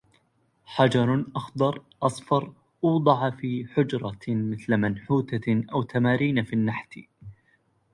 [0.65, 2.53] حَجَرٌ أَخضرُّ أَصفَرُّ
[2.83, 6.93] أُوضَعُ في حُجْرَة مثلَ مَنْحُوتةٍ أَو تماريـنَ في النحت